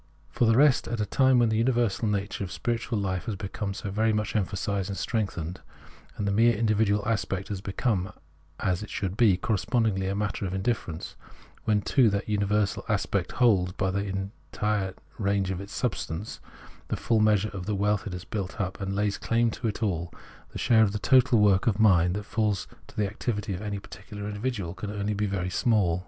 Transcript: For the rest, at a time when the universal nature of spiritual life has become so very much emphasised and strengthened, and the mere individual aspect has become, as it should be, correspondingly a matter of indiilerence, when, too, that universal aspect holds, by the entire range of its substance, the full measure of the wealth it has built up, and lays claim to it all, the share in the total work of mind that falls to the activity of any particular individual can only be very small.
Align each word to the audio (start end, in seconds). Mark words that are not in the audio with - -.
For 0.31 0.45
the 0.45 0.57
rest, 0.57 0.87
at 0.87 0.99
a 0.99 1.05
time 1.05 1.37
when 1.37 1.49
the 1.49 1.57
universal 1.59 2.07
nature 2.07 2.43
of 2.43 2.51
spiritual 2.51 2.97
life 2.97 3.25
has 3.25 3.35
become 3.35 3.75
so 3.75 3.91
very 3.91 4.11
much 4.13 4.35
emphasised 4.35 4.89
and 4.89 4.97
strengthened, 4.97 5.61
and 6.17 6.27
the 6.27 6.31
mere 6.31 6.55
individual 6.55 7.03
aspect 7.07 7.49
has 7.49 7.61
become, 7.61 8.11
as 8.59 8.81
it 8.81 8.89
should 8.89 9.15
be, 9.15 9.37
correspondingly 9.37 10.07
a 10.07 10.15
matter 10.15 10.47
of 10.47 10.53
indiilerence, 10.53 11.13
when, 11.65 11.83
too, 11.83 12.09
that 12.09 12.27
universal 12.27 12.83
aspect 12.89 13.33
holds, 13.33 13.73
by 13.73 13.91
the 13.91 14.07
entire 14.51 14.95
range 15.19 15.51
of 15.51 15.61
its 15.61 15.71
substance, 15.75 16.39
the 16.87 16.97
full 16.97 17.19
measure 17.19 17.49
of 17.49 17.67
the 17.67 17.75
wealth 17.75 18.07
it 18.07 18.13
has 18.13 18.25
built 18.25 18.59
up, 18.59 18.81
and 18.81 18.95
lays 18.95 19.19
claim 19.19 19.51
to 19.51 19.67
it 19.67 19.83
all, 19.83 20.11
the 20.49 20.57
share 20.57 20.83
in 20.83 20.89
the 20.89 20.97
total 20.97 21.37
work 21.37 21.67
of 21.67 21.77
mind 21.79 22.15
that 22.15 22.23
falls 22.25 22.67
to 22.87 22.97
the 22.97 23.05
activity 23.05 23.53
of 23.53 23.61
any 23.61 23.77
particular 23.77 24.27
individual 24.27 24.73
can 24.73 24.89
only 24.89 25.13
be 25.13 25.27
very 25.27 25.51
small. 25.51 25.99